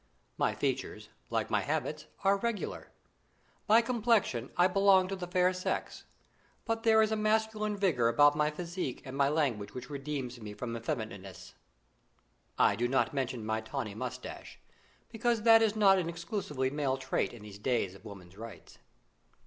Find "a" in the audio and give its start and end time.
7.11-7.15